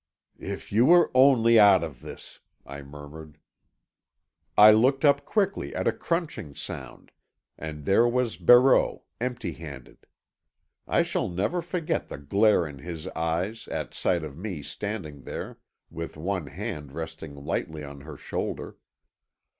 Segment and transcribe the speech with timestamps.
[0.39, 3.37] "If you were only out of this," I murmured.
[4.57, 7.11] I looked up quickly at a crunching sound,
[7.55, 10.07] and there was Barreau, empty handed.
[10.87, 15.59] I shall never forget the glare in his eyes at sight of me standing there
[15.91, 18.77] with one hand resting lightly on her shoulder.